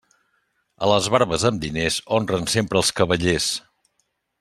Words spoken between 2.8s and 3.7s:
els cavallers.